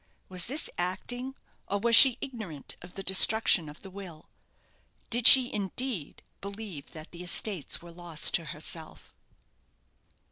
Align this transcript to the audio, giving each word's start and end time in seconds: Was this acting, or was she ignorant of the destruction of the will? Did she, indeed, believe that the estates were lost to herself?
Was 0.29 0.47
this 0.47 0.67
acting, 0.79 1.35
or 1.67 1.77
was 1.77 1.95
she 1.95 2.17
ignorant 2.21 2.75
of 2.81 2.93
the 2.95 3.03
destruction 3.03 3.69
of 3.69 3.81
the 3.81 3.91
will? 3.91 4.31
Did 5.11 5.27
she, 5.27 5.53
indeed, 5.53 6.23
believe 6.41 6.89
that 6.89 7.11
the 7.11 7.21
estates 7.21 7.83
were 7.83 7.91
lost 7.91 8.33
to 8.33 8.45
herself? 8.45 9.13